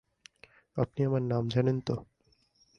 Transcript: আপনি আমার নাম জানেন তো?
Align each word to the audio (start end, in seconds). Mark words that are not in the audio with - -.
আপনি 0.77 0.99
আমার 1.03 1.23
নাম 1.23 1.43
জানেন 1.47 1.77
তো? 1.79 1.95